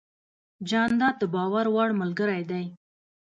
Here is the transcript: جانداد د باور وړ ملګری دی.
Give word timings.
جانداد 0.69 1.15
د 1.21 1.23
باور 1.35 1.65
وړ 1.75 1.89
ملګری 2.01 2.41
دی. 2.51 2.65